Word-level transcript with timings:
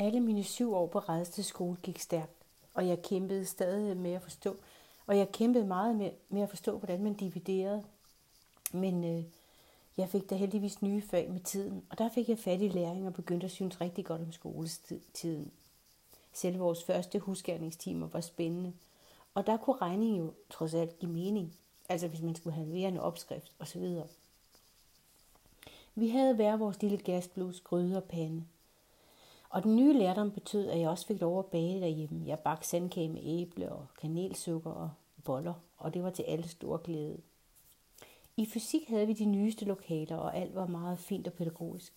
Alle 0.00 0.20
mine 0.20 0.44
syv 0.44 0.74
år 0.74 0.86
på 0.86 0.98
Redsted 0.98 1.44
skole 1.44 1.76
gik 1.82 1.98
stærkt, 1.98 2.32
og 2.74 2.88
jeg 2.88 3.02
kæmpede 3.02 3.44
stadig 3.44 3.96
med 3.96 4.12
at 4.12 4.22
forstå, 4.22 4.56
og 5.06 5.18
jeg 5.18 5.32
kæmpede 5.32 5.66
meget 5.66 5.96
med, 5.96 6.10
med 6.28 6.42
at 6.42 6.48
forstå, 6.48 6.78
hvordan 6.78 7.02
man 7.02 7.14
dividerede. 7.14 7.84
Men 8.72 9.04
øh, 9.04 9.24
jeg 9.96 10.08
fik 10.08 10.30
da 10.30 10.34
heldigvis 10.34 10.82
nye 10.82 11.02
fag 11.02 11.30
med 11.30 11.40
tiden, 11.40 11.82
og 11.90 11.98
der 11.98 12.08
fik 12.08 12.28
jeg 12.28 12.38
fat 12.38 12.60
i 12.60 12.68
læring 12.68 13.06
og 13.06 13.14
begyndte 13.14 13.44
at 13.44 13.50
synes 13.50 13.80
rigtig 13.80 14.04
godt 14.04 14.20
om 14.20 14.32
skoletiden. 14.32 15.52
Selv 16.32 16.58
vores 16.58 16.84
første 16.84 17.18
husgærningstimer 17.18 18.06
var 18.06 18.20
spændende, 18.20 18.72
og 19.34 19.46
der 19.46 19.56
kunne 19.56 19.76
regningen 19.76 20.18
jo 20.18 20.32
trods 20.50 20.74
alt 20.74 20.98
give 20.98 21.12
mening, 21.12 21.56
altså 21.88 22.08
hvis 22.08 22.22
man 22.22 22.34
skulle 22.34 22.56
have 22.56 22.88
en 22.88 22.98
opskrift 22.98 23.52
osv. 23.58 23.96
Vi 25.94 26.08
havde 26.08 26.34
hver 26.34 26.56
vores 26.56 26.82
lille 26.82 26.98
gasblus, 26.98 27.60
gryde 27.60 27.96
og 27.96 28.04
pande. 28.04 28.44
Og 29.50 29.62
den 29.62 29.76
nye 29.76 29.92
lærdom 29.92 30.30
betød, 30.30 30.68
at 30.68 30.80
jeg 30.80 30.88
også 30.88 31.06
fik 31.06 31.20
lov 31.20 31.38
at 31.38 31.46
bage 31.46 31.80
derhjemme. 31.80 32.22
Jeg 32.26 32.38
bagte 32.38 32.68
sandkage 32.68 33.08
med 33.08 33.20
æble 33.24 33.72
og 33.72 33.86
kanelsukker 34.00 34.70
og 34.70 34.90
boller, 35.24 35.54
og 35.78 35.94
det 35.94 36.02
var 36.02 36.10
til 36.10 36.22
alle 36.22 36.48
stor 36.48 36.76
glæde. 36.76 37.20
I 38.36 38.46
fysik 38.46 38.88
havde 38.88 39.06
vi 39.06 39.12
de 39.12 39.24
nyeste 39.24 39.64
lokaler, 39.64 40.16
og 40.16 40.36
alt 40.36 40.54
var 40.54 40.66
meget 40.66 40.98
fint 40.98 41.26
og 41.26 41.32
pædagogisk. 41.32 41.92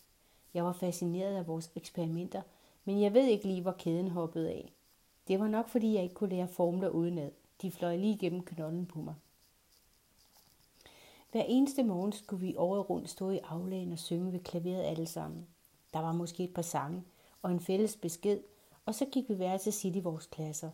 Jeg 0.53 0.65
var 0.65 0.73
fascineret 0.73 1.35
af 1.35 1.47
vores 1.47 1.71
eksperimenter, 1.75 2.41
men 2.85 3.01
jeg 3.01 3.13
ved 3.13 3.27
ikke 3.27 3.47
lige, 3.47 3.61
hvor 3.61 3.71
kæden 3.71 4.07
hoppede 4.07 4.49
af. 4.49 4.73
Det 5.27 5.39
var 5.39 5.47
nok, 5.47 5.69
fordi 5.69 5.93
jeg 5.93 6.03
ikke 6.03 6.15
kunne 6.15 6.29
lære 6.29 6.47
formler 6.47 6.89
udenad. 6.89 7.31
De 7.61 7.71
fløj 7.71 7.95
lige 7.95 8.17
gennem 8.17 8.43
knollen 8.43 8.85
på 8.85 9.01
mig. 9.01 9.15
Hver 11.31 11.43
eneste 11.43 11.83
morgen 11.83 12.11
skulle 12.11 12.45
vi 12.45 12.55
året 12.55 12.89
rundt 12.89 13.09
stå 13.09 13.29
i 13.29 13.37
aflagen 13.37 13.91
og 13.91 13.99
synge 13.99 14.31
ved 14.31 14.39
klaveret 14.39 14.83
alle 14.83 15.05
sammen. 15.05 15.47
Der 15.93 15.99
var 15.99 16.13
måske 16.13 16.43
et 16.43 16.53
par 16.53 16.61
sange 16.61 17.03
og 17.43 17.51
en 17.51 17.59
fælles 17.59 17.95
besked, 17.95 18.39
og 18.85 18.95
så 18.95 19.05
gik 19.05 19.29
vi 19.29 19.33
hver 19.33 19.57
til 19.57 19.73
sit 19.73 19.95
i 19.95 19.99
vores 19.99 20.25
klasser. 20.25 20.69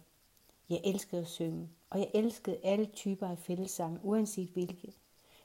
Jeg 0.69 0.81
elskede 0.83 1.21
at 1.21 1.27
synge, 1.27 1.69
og 1.89 1.99
jeg 1.99 2.11
elskede 2.13 2.59
alle 2.63 2.85
typer 2.85 3.27
af 3.27 3.37
fællessange, 3.37 3.99
uanset 4.03 4.49
hvilke. 4.49 4.93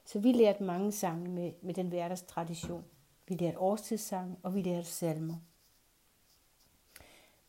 Så 0.05 0.19
vi 0.19 0.31
lærte 0.31 0.63
mange 0.63 0.91
sange 0.91 1.29
med, 1.29 1.51
med 1.61 1.73
den 1.73 1.87
hverdags 1.87 2.21
tradition. 2.21 2.85
Vi 3.27 3.35
lærte 3.35 3.59
årstidssange, 3.59 4.35
og 4.43 4.55
vi 4.55 4.61
lærte 4.61 4.87
salmer. 4.87 5.35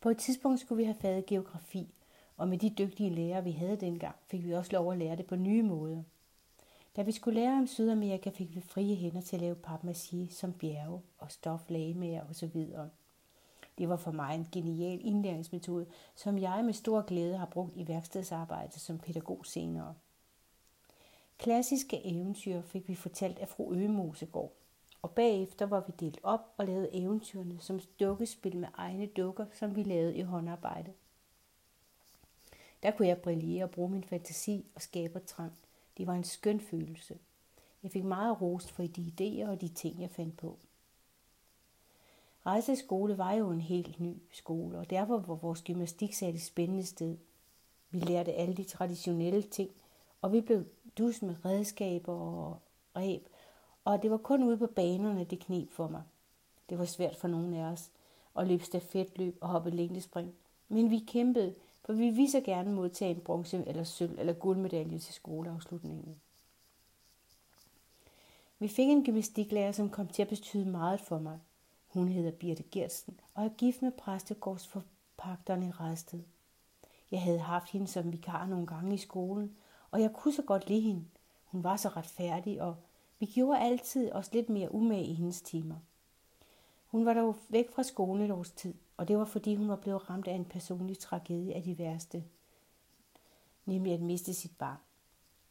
På 0.01 0.09
et 0.09 0.17
tidspunkt 0.17 0.59
skulle 0.59 0.77
vi 0.77 0.83
have 0.83 0.97
faget 1.01 1.25
geografi, 1.25 1.93
og 2.37 2.47
med 2.47 2.57
de 2.57 2.69
dygtige 2.69 3.09
lærere, 3.09 3.43
vi 3.43 3.51
havde 3.51 3.75
dengang, 3.75 4.15
fik 4.27 4.45
vi 4.45 4.53
også 4.53 4.71
lov 4.71 4.91
at 4.91 4.97
lære 4.97 5.15
det 5.15 5.25
på 5.25 5.35
nye 5.35 5.63
måder. 5.63 6.03
Da 6.95 7.01
vi 7.01 7.11
skulle 7.11 7.39
lære 7.39 7.57
om 7.57 7.67
Sydamerika, 7.67 8.29
fik 8.29 8.55
vi 8.55 8.61
frie 8.61 8.95
hænder 8.95 9.21
til 9.21 9.35
at 9.35 9.41
lave 9.41 9.55
papmaché 9.67 10.33
som 10.33 10.53
bjerge 10.53 11.01
og 11.17 11.31
stoflagemager 11.31 12.29
osv. 12.29 12.65
Det 13.77 13.89
var 13.89 13.95
for 13.95 14.11
mig 14.11 14.35
en 14.35 14.47
genial 14.51 14.99
indlæringsmetode, 15.03 15.85
som 16.15 16.37
jeg 16.37 16.65
med 16.65 16.73
stor 16.73 17.01
glæde 17.01 17.37
har 17.37 17.45
brugt 17.45 17.77
i 17.77 17.87
værkstedsarbejde 17.87 18.79
som 18.79 18.99
pædagog 18.99 19.45
senere. 19.45 19.95
Klassiske 21.37 22.05
eventyr 22.05 22.61
fik 22.61 22.87
vi 22.87 22.95
fortalt 22.95 23.39
af 23.39 23.47
fru 23.47 23.73
Øgemosegård, 23.73 24.53
og 25.01 25.11
bagefter 25.11 25.65
var 25.65 25.83
vi 25.87 25.93
delt 25.99 26.19
op 26.23 26.53
og 26.57 26.65
lavede 26.65 26.89
eventyrene 26.93 27.59
som 27.59 27.79
dukkespil 27.99 28.57
med 28.57 28.67
egne 28.73 29.05
dukker, 29.05 29.45
som 29.53 29.75
vi 29.75 29.83
lavede 29.83 30.17
i 30.17 30.21
håndarbejde. 30.21 30.93
Der 32.83 32.91
kunne 32.91 33.07
jeg 33.07 33.17
brillere 33.17 33.63
og 33.63 33.71
bruge 33.71 33.89
min 33.89 34.03
fantasi 34.03 34.65
og 34.75 34.81
skabertrang. 34.81 35.53
Det 35.97 36.07
var 36.07 36.13
en 36.13 36.23
skøn 36.23 36.61
følelse. 36.61 37.17
Jeg 37.83 37.91
fik 37.91 38.03
meget 38.03 38.41
rost 38.41 38.71
for 38.71 38.83
de 38.83 39.13
idéer 39.13 39.49
og 39.49 39.61
de 39.61 39.67
ting, 39.67 40.01
jeg 40.01 40.11
fandt 40.11 40.37
på. 40.37 40.59
Rejseskole 42.47 43.17
var 43.17 43.33
jo 43.33 43.51
en 43.51 43.61
helt 43.61 43.99
ny 43.99 44.13
skole, 44.31 44.77
og 44.77 44.89
derfor 44.89 45.17
var 45.17 45.35
vores 45.35 45.61
gymnastiksal 45.61 46.35
et 46.35 46.41
spændende 46.41 46.85
sted. 46.85 47.17
Vi 47.89 47.99
lærte 47.99 48.33
alle 48.33 48.57
de 48.57 48.63
traditionelle 48.63 49.41
ting, 49.41 49.69
og 50.21 50.33
vi 50.33 50.41
blev 50.41 50.65
dus 50.97 51.21
med 51.21 51.45
redskaber 51.45 52.13
og 52.13 52.59
reb, 52.95 53.27
og 53.85 54.03
det 54.03 54.11
var 54.11 54.17
kun 54.17 54.43
ude 54.43 54.57
på 54.57 54.67
banerne, 54.67 55.23
det 55.23 55.39
knep 55.39 55.71
for 55.71 55.87
mig. 55.87 56.03
Det 56.69 56.79
var 56.79 56.85
svært 56.85 57.15
for 57.15 57.27
nogen 57.27 57.53
af 57.53 57.71
os 57.71 57.91
at 58.37 58.47
løbe 58.47 58.63
stafetløb 58.63 59.37
og 59.41 59.49
hoppe 59.49 59.69
længdespring. 59.69 60.33
Men 60.69 60.91
vi 60.91 60.99
kæmpede, 61.07 61.55
for 61.85 61.93
vi 61.93 62.09
ville 62.09 62.31
så 62.31 62.41
gerne 62.41 62.71
modtage 62.71 63.15
en 63.15 63.21
bronze 63.21 63.63
eller 63.67 63.83
sølv 63.83 64.19
eller 64.19 64.33
guldmedalje 64.33 64.99
til 64.99 65.13
skoleafslutningen. 65.13 66.15
Vi 68.59 68.67
fik 68.67 68.89
en 68.89 69.05
gymnastiklærer, 69.05 69.71
som 69.71 69.89
kom 69.89 70.07
til 70.07 70.21
at 70.21 70.27
betyde 70.27 70.65
meget 70.65 70.99
for 70.99 71.19
mig. 71.19 71.39
Hun 71.87 72.07
hedder 72.07 72.31
Birte 72.31 72.63
Gersten 72.63 73.19
og 73.33 73.45
er 73.45 73.49
gift 73.49 73.81
med 73.81 73.91
præstegårdsforpagteren 73.91 75.63
i 75.63 75.71
Redsted. 75.71 76.23
Jeg 77.11 77.21
havde 77.21 77.39
haft 77.39 77.69
hende 77.69 77.87
som 77.87 78.11
vikar 78.11 78.45
nogle 78.45 78.67
gange 78.67 78.93
i 78.93 78.97
skolen, 78.97 79.57
og 79.91 80.01
jeg 80.01 80.13
kunne 80.13 80.33
så 80.33 80.41
godt 80.41 80.69
lide 80.69 80.81
hende. 80.81 81.05
Hun 81.45 81.63
var 81.63 81.75
så 81.75 81.89
retfærdig, 81.89 82.61
og 82.61 82.75
vi 83.19 83.25
gjorde 83.25 83.59
altid 83.59 84.11
os 84.11 84.33
lidt 84.33 84.49
mere 84.49 84.73
umage 84.73 85.05
i 85.05 85.13
hendes 85.13 85.41
timer. 85.41 85.75
Hun 86.87 87.05
var 87.05 87.13
dog 87.13 87.35
væk 87.49 87.71
fra 87.71 87.83
skolen 87.83 88.25
et 88.25 88.31
års 88.31 88.51
tid, 88.51 88.73
og 88.97 89.07
det 89.07 89.17
var 89.17 89.25
fordi 89.25 89.55
hun 89.55 89.69
var 89.69 89.75
blevet 89.75 90.09
ramt 90.09 90.27
af 90.27 90.33
en 90.33 90.45
personlig 90.45 90.99
tragedie 90.99 91.53
af 91.53 91.63
de 91.63 91.77
værste, 91.77 92.23
nemlig 93.65 93.93
at 93.93 94.01
miste 94.01 94.33
sit 94.33 94.57
barn. 94.57 94.77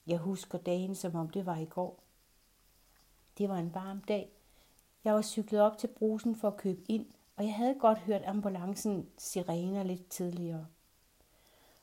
Jeg 0.07 0.19
husker 0.19 0.59
dagen, 0.59 0.95
som 0.95 1.15
om 1.15 1.31
det 1.31 1.47
var 1.47 1.57
i 1.57 1.65
går. 1.65 2.03
Det 3.39 3.49
var 3.49 3.59
en 3.59 3.75
varm 3.75 4.01
dag, 4.01 4.36
jeg 5.06 5.15
var 5.15 5.22
cyklet 5.22 5.61
op 5.61 5.78
til 5.78 5.87
brusen 5.87 6.37
for 6.37 6.49
at 6.49 6.56
købe 6.56 6.81
ind, 6.89 7.06
og 7.37 7.44
jeg 7.44 7.55
havde 7.55 7.75
godt 7.78 7.99
hørt 7.99 8.22
ambulancen 8.25 9.06
sirener 9.19 9.83
lidt 9.83 10.09
tidligere. 10.09 10.67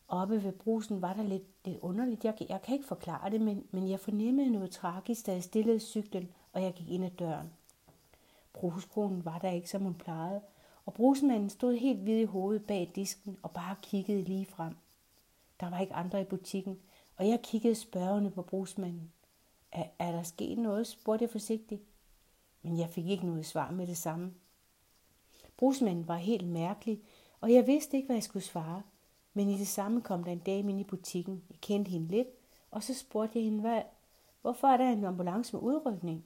Oppe 0.07 0.43
ved 0.43 0.51
brusen 0.51 1.01
var 1.01 1.13
der 1.13 1.23
lidt, 1.23 1.43
lidt 1.65 1.79
underligt. 1.81 2.25
Jeg, 2.25 2.35
jeg 2.49 2.61
kan 2.61 2.73
ikke 2.73 2.87
forklare 2.87 3.29
det, 3.29 3.41
men, 3.41 3.67
men 3.71 3.89
jeg 3.89 3.99
fornemmede 3.99 4.49
noget 4.49 4.71
tragisk, 4.71 5.25
da 5.25 5.31
jeg 5.31 5.43
stillede 5.43 5.79
cyklen, 5.79 6.31
og 6.53 6.63
jeg 6.63 6.73
gik 6.73 6.89
ind 6.89 7.05
ad 7.05 7.09
døren. 7.09 7.53
Bruskonen 8.53 9.25
var 9.25 9.39
der 9.39 9.49
ikke, 9.49 9.69
som 9.69 9.81
hun 9.81 9.93
plejede, 9.93 10.41
og 10.85 10.93
brusmanden 10.93 11.49
stod 11.49 11.75
helt 11.75 11.99
hvid 11.99 12.19
i 12.19 12.25
hovedet 12.25 12.65
bag 12.65 12.91
disken 12.95 13.37
og 13.43 13.51
bare 13.51 13.75
kiggede 13.81 14.21
lige 14.21 14.45
frem. 14.45 14.75
Der 15.59 15.69
var 15.69 15.79
ikke 15.79 15.93
andre 15.93 16.21
i 16.21 16.25
butikken, 16.25 16.79
og 17.17 17.27
jeg 17.27 17.39
kiggede 17.43 17.75
spørgende 17.75 18.31
på 18.31 18.41
brusmanden. 18.41 19.11
Er, 19.71 19.85
er 19.99 20.11
der 20.11 20.23
sket 20.23 20.57
noget? 20.57 20.87
spurgte 20.87 21.23
jeg 21.23 21.29
forsigtigt 21.29 21.92
men 22.63 22.77
jeg 22.77 22.89
fik 22.89 23.07
ikke 23.07 23.25
noget 23.25 23.45
svar 23.45 23.71
med 23.71 23.87
det 23.87 23.97
samme. 23.97 24.33
Brugsmanden 25.57 26.07
var 26.07 26.17
helt 26.17 26.47
mærkelig, 26.47 27.01
og 27.41 27.53
jeg 27.53 27.67
vidste 27.67 27.97
ikke, 27.97 28.05
hvad 28.05 28.15
jeg 28.15 28.23
skulle 28.23 28.43
svare. 28.43 28.81
Men 29.33 29.49
i 29.49 29.57
det 29.57 29.67
samme 29.67 30.01
kom 30.01 30.23
der 30.23 30.31
en 30.31 30.39
dame 30.39 30.71
ind 30.71 30.79
i 30.79 30.83
butikken. 30.83 31.43
Jeg 31.49 31.57
kendte 31.61 31.91
hende 31.91 32.07
lidt, 32.07 32.27
og 32.71 32.83
så 32.83 32.93
spurgte 32.93 33.37
jeg 33.37 33.43
hende, 33.43 33.61
hvad, 33.61 33.81
hvorfor 34.41 34.67
er 34.67 34.77
der 34.77 34.89
en 34.89 35.03
ambulance 35.03 35.55
med 35.55 35.63
udrykning? 35.63 36.25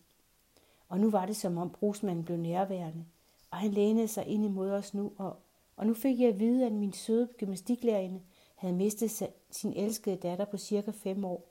Og 0.90 1.00
nu 1.00 1.10
var 1.10 1.26
det 1.26 1.36
som 1.36 1.58
om 1.58 1.70
brugsmanden 1.70 2.26
blev 2.26 2.38
nærværende, 2.38 3.06
og 3.52 3.58
han 3.58 3.72
lænede 3.72 4.08
sig 4.08 4.26
ind 4.26 4.46
imod 4.46 4.72
os 4.72 4.94
nu, 4.94 5.12
og, 5.18 5.36
og 5.76 5.88
nu 5.88 5.94
fik 5.94 6.20
jeg 6.20 6.30
at 6.30 6.40
vide, 6.40 6.66
at 6.66 6.72
min 6.72 6.94
søde 6.94 7.30
gymnastiklærerinde 7.38 8.22
havde 8.56 8.74
mistet 8.74 9.30
sin 9.52 9.74
elskede 9.74 10.16
datter 10.16 10.46
på 10.46 10.58
cirka 10.58 10.92
fem 10.92 11.26
år. 11.26 11.50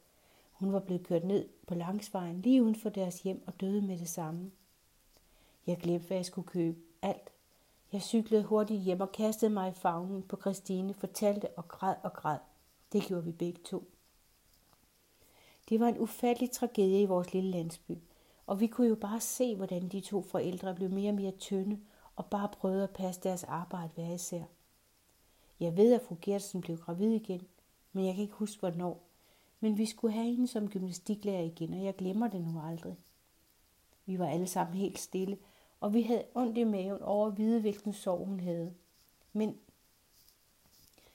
Hun 0.53 0.73
var 0.73 0.81
blevet 0.81 1.07
kørt 1.07 1.25
ned 1.25 1.49
på 1.67 1.75
langsvejen 1.75 2.43
lige 2.43 2.63
uden 2.63 2.75
for 2.75 2.89
deres 2.89 3.23
hjem 3.23 3.43
og 3.47 3.61
døde 3.61 3.83
med 3.83 3.99
det 3.99 4.09
samme. 4.09 4.51
Jeg 5.66 5.77
glemte, 5.77 6.06
hvad 6.06 6.16
jeg 6.16 6.27
skulle 6.27 6.49
købe. 6.49 6.78
Alt. 7.03 7.32
Jeg 7.93 8.03
cyklede 8.03 8.44
hurtigt 8.44 8.82
hjem 8.82 9.00
og 9.00 9.12
kastede 9.12 9.50
mig 9.50 9.71
i 9.71 9.75
favnen 9.75 10.22
på 10.22 10.37
Christine, 10.41 10.94
fortalte 10.94 11.49
og 11.49 11.69
græd 11.69 11.94
og 12.03 12.12
græd. 12.12 12.38
Det 12.93 13.03
gjorde 13.03 13.25
vi 13.25 13.32
begge 13.32 13.60
to. 13.65 13.91
Det 15.69 15.81
var 15.81 15.88
en 15.88 15.99
ufattelig 15.99 16.50
tragedie 16.50 17.03
i 17.03 17.06
vores 17.06 17.32
lille 17.32 17.50
landsby, 17.50 17.93
og 18.47 18.60
vi 18.60 18.66
kunne 18.66 18.88
jo 18.88 18.94
bare 18.94 19.21
se, 19.21 19.56
hvordan 19.56 19.88
de 19.88 20.00
to 20.00 20.22
forældre 20.22 20.75
blev 20.75 20.91
mere 20.91 21.10
og 21.10 21.15
mere 21.15 21.31
tynde 21.31 21.81
og 22.16 22.27
bare 22.27 22.48
prøvede 22.48 22.83
at 22.83 22.91
passe 22.91 23.21
deres 23.21 23.44
arbejde 23.44 23.91
hver 23.95 24.15
især. 24.15 24.42
Jeg 25.60 25.77
ved, 25.77 25.95
at 25.95 26.03
fru 26.03 26.16
Gertsen 26.21 26.60
blev 26.60 26.78
gravid 26.78 27.10
igen, 27.10 27.47
men 27.92 28.07
jeg 28.07 28.15
kan 28.15 28.22
ikke 28.22 28.34
huske, 28.34 28.60
hvornår. 28.60 29.03
Men 29.60 29.78
vi 29.78 29.86
skulle 29.86 30.15
have 30.15 30.27
hende 30.27 30.48
som 30.48 30.71
gymnastiklærer 30.71 31.42
igen, 31.42 31.74
og 31.74 31.84
jeg 31.84 31.97
glemmer 31.97 32.28
det 32.28 32.41
nu 32.41 32.60
aldrig. 32.60 32.97
Vi 34.07 34.19
var 34.19 34.28
alle 34.28 34.47
sammen 34.47 34.77
helt 34.77 34.98
stille, 34.98 35.39
og 35.86 35.94
vi 35.94 36.03
havde 36.03 36.24
ondt 36.34 36.59
i 36.59 36.65
maven 36.65 37.03
over 37.03 37.27
at 37.27 37.38
vide, 37.38 37.60
hvilken 37.60 37.92
sorg 37.92 38.27
hun 38.27 38.41
havde. 38.41 38.74
Men 39.33 39.59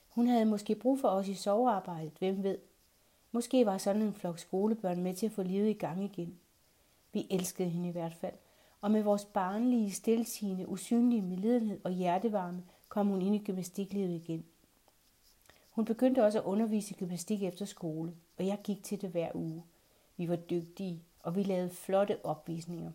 hun 0.10 0.28
havde 0.28 0.46
måske 0.46 0.76
brug 0.76 1.00
for 1.00 1.08
os 1.08 1.28
i 1.28 1.34
sovearbejdet, 1.34 2.12
hvem 2.20 2.44
ved. 2.44 2.58
Måske 3.32 3.66
var 3.66 3.78
sådan 3.78 4.02
en 4.02 4.14
flok 4.14 4.40
skolebørn 4.40 5.04
med 5.04 5.14
til 5.14 5.26
at 5.26 5.32
få 5.32 5.44
livet 5.44 5.70
i 5.70 5.74
gang 5.74 6.04
igen. 6.04 6.40
Vi 7.14 7.28
elskede 7.30 7.70
hende 7.70 7.90
i 7.90 7.92
hvert 7.92 8.14
fald, 8.14 8.34
og 8.82 8.92
med 8.92 9.04
vores 9.04 9.26
barnlige, 9.26 9.92
stiltigende, 9.92 10.68
usynlige 10.68 11.22
medlidenhed 11.22 11.80
og 11.84 11.92
hjertevarme 11.92 12.64
kom 12.90 13.08
hun 13.08 13.22
ind 13.22 13.36
i 13.36 13.44
gymnastiklivet 13.44 14.12
igen. 14.12 14.46
Hun 15.70 15.86
begyndte 15.86 16.26
også 16.26 16.40
at 16.40 16.46
undervise 16.46 16.94
gymnastik 16.94 17.44
efter 17.44 17.66
skole, 17.66 18.16
og 18.38 18.48
jeg 18.48 18.60
gik 18.64 18.84
til 18.84 19.02
det 19.02 19.10
hver 19.10 19.32
uge. 19.34 19.64
Vi 20.18 20.30
var 20.30 20.36
dygtige, 20.36 21.04
og 21.20 21.36
vi 21.36 21.44
lavede 21.44 21.70
flotte 21.70 22.26
opvisninger. 22.26 22.92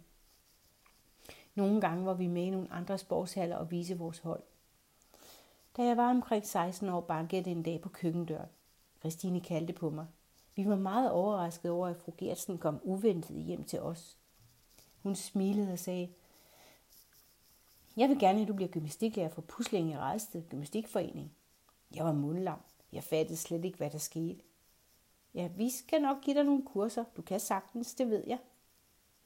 Nogle 1.57 1.81
gange 1.81 2.07
var 2.07 2.15
vi 2.15 2.27
med 2.27 2.43
i 2.43 2.51
nogle 2.51 2.73
andre 2.73 2.99
sportshaller 2.99 3.57
og 3.57 3.71
vise 3.71 3.99
vores 3.99 4.19
hold. 4.19 4.43
Da 5.77 5.83
jeg 5.83 5.97
var 5.97 6.11
omkring 6.11 6.47
16 6.47 6.89
år, 6.89 7.01
bankede 7.01 7.45
det 7.45 7.51
en 7.51 7.63
dag 7.63 7.81
på 7.81 7.89
køkkendøren. 7.89 8.49
Christine 9.01 9.41
kaldte 9.41 9.73
på 9.73 9.91
mig. 9.91 10.07
Vi 10.55 10.69
var 10.69 10.77
meget 10.77 11.11
overrasket 11.11 11.71
over, 11.71 11.89
at 11.89 11.97
fru 11.97 12.13
Gertsen 12.19 12.59
kom 12.59 12.81
uventet 12.83 13.37
hjem 13.37 13.65
til 13.65 13.81
os. 13.81 14.17
Hun 15.03 15.15
smilede 15.15 15.73
og 15.73 15.79
sagde, 15.79 16.13
jeg 17.97 18.09
vil 18.09 18.19
gerne, 18.19 18.41
at 18.41 18.49
du 18.49 18.55
bliver 18.55 18.71
gymnastiklærer 18.71 19.29
for 19.29 19.43
Pusling 19.43 19.91
i 19.91 19.97
Rejsted 19.97 20.43
Gymnastikforening. 20.49 21.33
Jeg 21.95 22.05
var 22.05 22.13
mundlam. 22.13 22.61
Jeg 22.93 23.05
fattede 23.05 23.37
slet 23.37 23.65
ikke, 23.65 23.79
hvad 23.79 23.91
der 23.91 23.99
skete. 23.99 24.41
Ja, 25.35 25.47
vi 25.47 25.71
skal 25.71 26.03
nok 26.03 26.17
give 26.23 26.37
dig 26.37 26.45
nogle 26.45 26.63
kurser. 26.67 27.05
Du 27.17 27.23
kan 27.23 27.41
sagtens, 27.41 27.95
det 27.95 28.11
ved 28.11 28.25
jeg. 28.27 28.39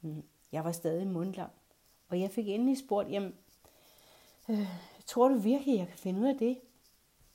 Mm. 0.01 0.23
Jeg 0.51 0.63
var 0.63 0.71
stadig 0.71 1.07
mundlam. 1.07 1.49
Og 2.11 2.19
jeg 2.19 2.31
fik 2.31 2.47
endelig 2.47 2.77
spurgt, 2.77 3.11
jamen, 3.11 3.33
øh, 4.49 4.67
tror 5.05 5.27
du 5.27 5.35
virkelig, 5.35 5.77
jeg 5.77 5.87
kan 5.87 5.97
finde 5.97 6.21
ud 6.21 6.27
af 6.27 6.37
det? 6.37 6.57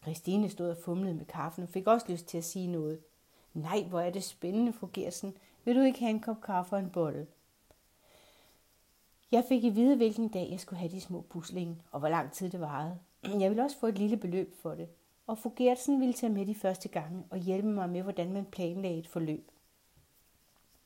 Christine 0.03 0.49
stod 0.49 0.71
og 0.71 0.77
fumlede 0.77 1.15
med 1.15 1.25
kaffen 1.25 1.63
og 1.63 1.69
fik 1.69 1.87
også 1.87 2.07
lyst 2.09 2.27
til 2.27 2.39
at 2.39 2.45
sige 2.45 2.67
noget. 2.67 3.01
Nej, 3.55 3.83
hvor 3.83 4.01
er 4.01 4.11
det 4.11 4.25
spændende, 4.25 4.73
fru 4.73 4.89
Gersen. 4.93 5.37
Vil 5.65 5.77
du 5.77 5.81
ikke 5.81 5.99
have 5.99 6.11
en 6.11 6.21
kop 6.21 6.41
kaffe 6.41 6.77
og 6.77 6.81
en 6.81 6.91
bolle? 6.91 7.27
Jeg 9.33 9.45
fik 9.49 9.65
i 9.65 9.71
vide, 9.71 9.97
hvilken 9.97 10.29
dag 10.29 10.49
jeg 10.51 10.61
skulle 10.61 10.79
have 10.79 10.93
de 10.93 11.01
små 11.01 11.21
puslinge, 11.21 11.83
og 11.91 11.99
hvor 11.99 12.09
lang 12.09 12.33
tid 12.33 12.51
det 12.51 12.61
varede. 12.61 12.99
Jeg 13.23 13.51
ville 13.51 13.63
også 13.63 13.79
få 13.79 13.87
et 13.87 13.99
lille 13.99 14.17
beløb 14.17 14.55
for 14.63 14.75
det, 14.75 14.89
og 15.27 15.39
fru 15.39 15.53
Gertsen 15.57 16.01
ville 16.01 16.15
tage 16.15 16.33
med 16.33 16.47
de 16.47 16.55
første 16.55 16.89
gange 16.89 17.25
og 17.31 17.39
hjælpe 17.39 17.69
mig 17.69 17.91
med, 17.91 18.03
hvordan 18.03 18.33
man 18.33 18.45
planlagde 18.45 18.99
et 18.99 19.09
forløb. 19.09 19.51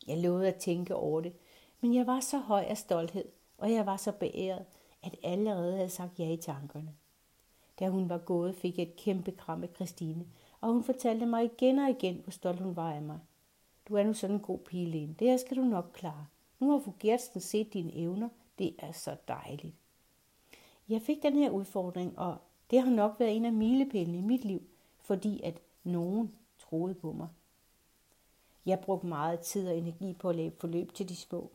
Jeg 0.07 0.19
lovede 0.19 0.49
at 0.49 0.57
tænke 0.57 0.95
over 0.95 1.21
det, 1.21 1.33
men 1.81 1.95
jeg 1.95 2.07
var 2.07 2.21
så 2.21 2.39
høj 2.39 2.63
af 2.63 2.79
stolthed, 2.79 3.25
og 3.61 3.73
jeg 3.73 3.87
var 3.87 3.97
så 3.97 4.13
beæret, 4.13 4.65
at 5.03 5.17
allerede 5.23 5.77
havde 5.77 5.89
sagt 5.89 6.19
ja 6.19 6.31
i 6.33 6.37
tankerne. 6.37 6.95
Da 7.81 7.89
hun 7.89 8.09
var 8.09 8.19
gået, 8.19 8.55
fik 8.55 8.79
jeg 8.79 8.87
et 8.87 8.97
kæmpe 8.97 9.31
kram 9.31 9.63
af 9.63 9.69
Christine, 9.75 10.27
og 10.61 10.73
hun 10.73 10.85
fortalte 10.85 11.27
mig 11.27 11.45
igen 11.45 11.79
og 11.79 11.91
igen, 11.91 12.21
hvor 12.23 12.31
stolt 12.31 12.61
hun 12.61 12.77
var 12.77 12.93
af 12.93 13.03
mig. 13.03 13.19
Du 13.89 13.95
er 13.95 14.03
nu 14.03 14.15
sådan 14.15 14.37
en 14.37 14.43
god 14.43 14.59
pige, 14.59 14.87
Lene. 14.87 15.15
Det 15.19 15.29
her 15.29 15.37
skal 15.37 15.57
du 15.57 15.63
nok 15.63 15.91
klare. 15.95 16.27
Nu 16.59 16.71
har 16.71 16.79
fru 16.79 16.93
Gertsen 17.01 17.41
set 17.41 17.73
dine 17.73 17.97
evner. 17.97 18.29
Det 18.59 18.75
er 18.79 18.93
så 18.93 19.17
dejligt. 19.29 19.75
Jeg 20.89 21.03
fik 21.03 21.23
den 21.23 21.37
her 21.37 21.51
udfordring, 21.51 22.19
og 22.19 22.37
det 22.71 22.81
har 22.83 22.91
nok 22.91 23.17
været 23.19 23.37
en 23.37 23.45
af 23.45 23.53
milepælene 23.53 24.19
i 24.19 24.21
mit 24.21 24.45
liv, 24.45 24.63
fordi 24.99 25.41
at 25.45 25.61
nogen 25.85 26.35
troede 26.59 26.95
på 26.95 27.13
mig. 27.13 27.29
Jeg 28.67 28.81
brugte 28.81 29.07
meget 29.07 29.41
tid 29.41 29.69
og 29.69 29.77
energi 29.77 30.13
på 30.13 30.29
at 30.29 30.37
lave 30.37 30.53
forløb 30.59 30.95
til 30.95 31.09
de 31.09 31.17
små. 31.17 31.51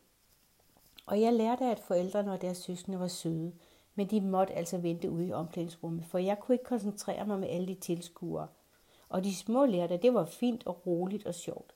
Og 1.06 1.20
jeg 1.20 1.32
lærte, 1.32 1.64
at 1.64 1.80
forældrene 1.80 2.32
og 2.32 2.40
deres 2.40 2.58
søskende 2.58 3.00
var 3.00 3.08
søde, 3.08 3.52
men 3.94 4.10
de 4.10 4.20
måtte 4.20 4.54
altså 4.54 4.78
vente 4.78 5.10
ude 5.10 5.26
i 5.26 5.32
omklædningsrummet, 5.32 6.04
for 6.04 6.18
jeg 6.18 6.38
kunne 6.40 6.54
ikke 6.54 6.64
koncentrere 6.64 7.26
mig 7.26 7.38
med 7.38 7.48
alle 7.48 7.68
de 7.68 7.74
tilskuere. 7.74 8.48
Og 9.08 9.24
de 9.24 9.34
små 9.34 9.66
lærte, 9.66 9.96
det 9.96 10.14
var 10.14 10.24
fint 10.24 10.66
og 10.66 10.86
roligt 10.86 11.26
og 11.26 11.34
sjovt. 11.34 11.74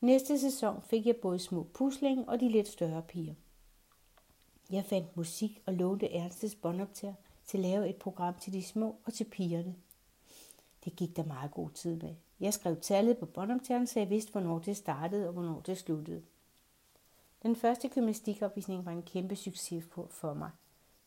Næste 0.00 0.38
sæson 0.38 0.82
fik 0.82 1.06
jeg 1.06 1.16
både 1.16 1.38
små 1.38 1.66
pusling 1.74 2.28
og 2.28 2.40
de 2.40 2.48
lidt 2.48 2.68
større 2.68 3.02
piger. 3.02 3.34
Jeg 4.70 4.84
fandt 4.84 5.16
musik 5.16 5.62
og 5.66 5.74
lånte 5.74 6.12
Ernstes 6.12 6.54
båndoptager 6.54 7.14
til 7.46 7.58
at 7.58 7.62
lave 7.62 7.88
et 7.88 7.96
program 7.96 8.34
til 8.34 8.52
de 8.52 8.62
små 8.62 8.96
og 9.04 9.12
til 9.12 9.24
pigerne. 9.24 9.74
Det 10.84 10.96
gik 10.96 11.16
der 11.16 11.24
meget 11.24 11.50
god 11.50 11.70
tid 11.70 11.96
med. 11.96 12.14
Jeg 12.40 12.54
skrev 12.54 12.76
tallet 12.80 13.18
på 13.18 13.26
båndoptageren, 13.26 13.86
så 13.86 14.00
jeg 14.00 14.10
vidste, 14.10 14.32
hvornår 14.32 14.58
det 14.58 14.76
startede 14.76 15.26
og 15.26 15.32
hvornår 15.32 15.60
det 15.60 15.78
sluttede. 15.78 16.22
Den 17.42 17.56
første 17.56 17.88
gymnastikopvisning 17.88 18.86
var 18.86 18.92
en 18.92 19.02
kæmpe 19.02 19.36
succes 19.36 19.84
for 20.08 20.34
mig. 20.34 20.50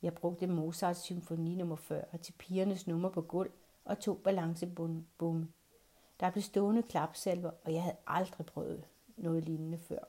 Jeg 0.01 0.13
brugte 0.13 0.47
Mozarts 0.47 1.01
symfoni 1.01 1.55
nummer 1.55 1.75
40 1.75 2.17
til 2.17 2.33
pigernes 2.33 2.87
nummer 2.87 3.09
på 3.09 3.21
gulv 3.21 3.51
og 3.85 3.99
to 3.99 4.13
balancebomme. 4.13 5.47
Der 6.19 6.29
blev 6.31 6.41
stående 6.41 6.83
klapsalver, 6.83 7.51
og 7.63 7.73
jeg 7.73 7.81
havde 7.83 7.97
aldrig 8.07 8.45
prøvet 8.45 8.87
noget 9.17 9.45
lignende 9.45 9.77
før. 9.77 9.99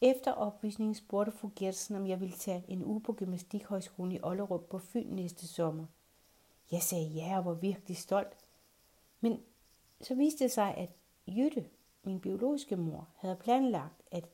Efter 0.00 0.32
opvisningen 0.32 0.94
spurgte 0.94 1.32
fru 1.32 1.50
Gertsen, 1.56 1.96
om 1.96 2.06
jeg 2.06 2.20
ville 2.20 2.36
tage 2.36 2.64
en 2.68 2.84
uge 2.84 3.00
på 3.00 3.12
Gymnastikhøjskolen 3.12 4.12
i 4.12 4.20
Ollerup 4.22 4.64
på 4.68 4.78
Fyn 4.78 5.06
næste 5.06 5.48
sommer. 5.48 5.86
Jeg 6.70 6.82
sagde 6.82 7.06
ja 7.06 7.38
og 7.38 7.44
var 7.44 7.54
virkelig 7.54 7.96
stolt. 7.96 8.36
Men 9.20 9.40
så 10.00 10.14
viste 10.14 10.44
det 10.44 10.52
sig, 10.52 10.74
at 10.74 10.92
Jytte, 11.26 11.64
min 12.02 12.20
biologiske 12.20 12.76
mor, 12.76 13.08
havde 13.16 13.36
planlagt, 13.36 14.02
at, 14.10 14.24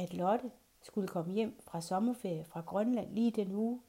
at 0.00 0.14
Lotte 0.14 0.50
skulle 0.82 1.08
komme 1.08 1.32
hjem 1.32 1.60
fra 1.60 1.80
sommerferie 1.80 2.44
fra 2.44 2.60
Grønland 2.60 3.14
lige 3.14 3.30
den 3.30 3.52
uge. 3.52 3.80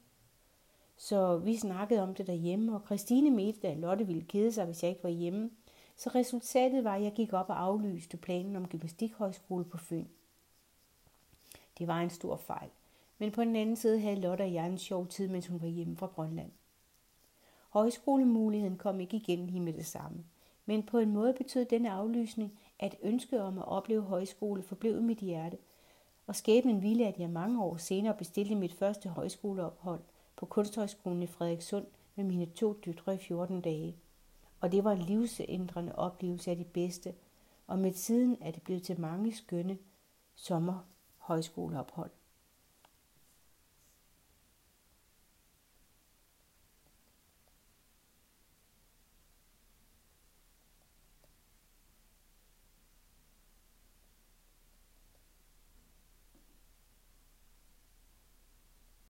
Så 0.96 1.38
vi 1.38 1.56
snakkede 1.56 2.02
om 2.02 2.14
det 2.14 2.26
derhjemme, 2.26 2.74
og 2.74 2.82
Christine 2.86 3.30
mente, 3.30 3.68
at 3.68 3.76
Lotte 3.76 4.06
ville 4.06 4.22
kede 4.22 4.52
sig, 4.52 4.64
hvis 4.64 4.82
jeg 4.82 4.90
ikke 4.90 5.02
var 5.02 5.10
hjemme. 5.10 5.50
Så 5.96 6.10
resultatet 6.14 6.84
var, 6.84 6.94
at 6.94 7.02
jeg 7.02 7.12
gik 7.12 7.32
op 7.32 7.48
og 7.48 7.62
aflyste 7.62 8.16
planen 8.16 8.56
om 8.56 8.68
gymnastikhøjskole 8.68 9.64
på 9.64 9.78
Fyn. 9.78 10.06
Det 11.78 11.86
var 11.86 12.00
en 12.00 12.10
stor 12.10 12.36
fejl. 12.36 12.68
Men 13.18 13.32
på 13.32 13.44
den 13.44 13.56
anden 13.56 13.76
side 13.76 14.00
havde 14.00 14.20
Lotte 14.20 14.42
og 14.42 14.52
jeg 14.52 14.66
en 14.66 14.78
sjov 14.78 15.06
tid, 15.06 15.28
mens 15.28 15.46
hun 15.46 15.60
var 15.60 15.66
hjemme 15.66 15.96
fra 15.96 16.06
Grønland. 16.06 16.50
Højskolemuligheden 17.68 18.76
kom 18.76 19.00
ikke 19.00 19.16
igen 19.16 19.46
lige 19.46 19.60
med 19.60 19.72
det 19.72 19.86
samme. 19.86 20.24
Men 20.66 20.82
på 20.82 20.98
en 20.98 21.12
måde 21.12 21.32
betød 21.32 21.64
denne 21.64 21.90
aflysning, 21.90 22.58
at 22.78 22.96
ønsket 23.02 23.40
om 23.40 23.58
at 23.58 23.68
opleve 23.68 24.02
højskole 24.02 24.62
forblev 24.62 24.98
i 24.98 25.02
mit 25.02 25.18
hjerte, 25.18 25.58
og 26.26 26.36
skæbnen 26.36 26.82
ville, 26.82 27.06
at 27.06 27.18
jeg 27.18 27.30
mange 27.30 27.64
år 27.64 27.76
senere 27.76 28.14
bestilte 28.14 28.54
mit 28.54 28.74
første 28.74 29.08
højskoleophold 29.08 30.00
på 30.36 30.46
Kunsthøjskolen 30.46 31.22
i 31.22 31.26
Frederikssund 31.26 31.86
med 32.14 32.24
mine 32.24 32.46
to 32.46 32.72
døtre 32.84 33.14
i 33.14 33.18
14 33.18 33.60
dage. 33.60 33.96
Og 34.60 34.72
det 34.72 34.84
var 34.84 34.92
en 34.92 35.02
livsændrende 35.02 35.94
oplevelse 35.94 36.50
af 36.50 36.56
de 36.56 36.64
bedste, 36.64 37.14
og 37.66 37.78
med 37.78 37.92
tiden 37.92 38.36
er 38.40 38.50
det 38.50 38.62
blevet 38.62 38.82
til 38.82 39.00
mange 39.00 39.34
skønne 39.34 39.78
sommerhøjskoleophold. 40.34 42.10